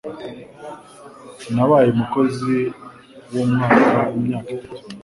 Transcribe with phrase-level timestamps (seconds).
[1.53, 2.55] Nabaye umukozi
[3.33, 4.85] wumwaka imyaka itatu.